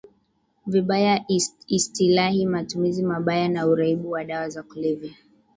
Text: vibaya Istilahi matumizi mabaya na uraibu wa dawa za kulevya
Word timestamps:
vibaya 0.65 1.25
Istilahi 1.69 2.45
matumizi 2.45 3.03
mabaya 3.03 3.49
na 3.49 3.67
uraibu 3.67 4.11
wa 4.11 4.23
dawa 4.23 4.49
za 4.49 4.63
kulevya 4.63 5.13